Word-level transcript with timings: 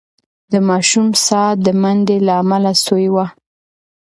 د 0.51 0.53
ماشوم 0.69 1.07
ساه 1.25 1.51
د 1.65 1.67
منډې 1.81 2.17
له 2.27 2.33
امله 2.41 2.71
سوې 2.85 3.09
وه. 3.15 3.25